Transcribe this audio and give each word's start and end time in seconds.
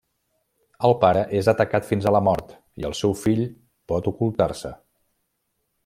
El 0.87 0.95
pare 1.03 1.21
és 1.41 1.49
atacat 1.53 1.85
fins 1.89 2.07
a 2.07 2.13
la 2.17 2.21
mort, 2.29 2.55
i 2.83 2.89
el 2.91 2.97
seu 3.01 3.15
fill 3.27 3.45
pot 3.93 4.11
ocultar-se. 4.15 4.75